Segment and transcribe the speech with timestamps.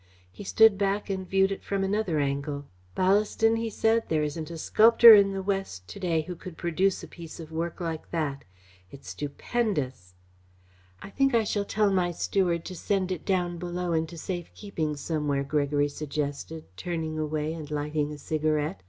[0.31, 2.65] He stood back and viewed it from another angle.
[2.97, 7.03] "Ballaston," he said, "there isn't a sculptor in the West to day who could produce
[7.03, 8.43] a piece of work like that.
[8.89, 10.15] It's stupendous!"
[11.03, 14.97] "I think I shall tell my steward to send it down below into safe keeping,
[14.97, 18.79] somewhere," Gregory suggested, turning away and lighting a cigarette.